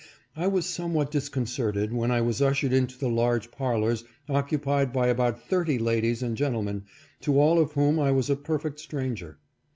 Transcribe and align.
I 0.35 0.47
was 0.47 0.65
somewhat 0.65 1.11
disconcerted 1.11 1.93
when 1.93 2.09
I 2.09 2.21
was 2.21 2.41
ushered 2.41 2.73
into 2.73 2.97
the 2.97 3.07
large 3.07 3.51
parlors 3.51 4.03
occupied 4.27 4.91
by 4.91 5.09
about 5.09 5.47
thirty 5.47 5.77
ladies 5.77 6.23
and 6.23 6.35
gentlemen, 6.35 6.85
to 7.19 7.39
all 7.39 7.59
of 7.59 7.73
whom 7.73 7.99
I 7.99 8.11
was 8.11 8.27
a 8.27 8.35
perfect 8.35 8.79
stranger. 8.79 9.37